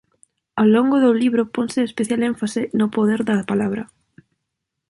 Ao 0.59 0.65
longo 0.75 0.97
do 1.03 1.11
libro 1.21 1.43
ponse 1.55 1.79
especial 1.83 2.21
énfase 2.31 2.61
no 2.79 2.87
poder 2.95 3.19
da 3.27 3.47
palabra. 3.51 3.83